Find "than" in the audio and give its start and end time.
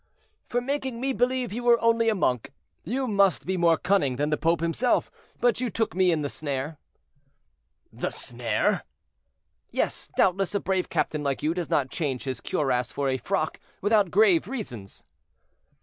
4.15-4.31